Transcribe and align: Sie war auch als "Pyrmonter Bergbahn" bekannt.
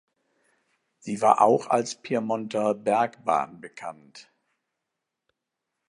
Sie 0.97 1.21
war 1.21 1.41
auch 1.41 1.67
als 1.67 1.93
"Pyrmonter 2.01 2.73
Bergbahn" 2.73 3.61
bekannt. 3.61 4.31